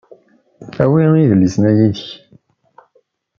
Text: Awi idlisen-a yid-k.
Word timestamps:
Awi 0.83 1.03
idlisen-a 1.21 1.71
yid-k. 1.77 2.03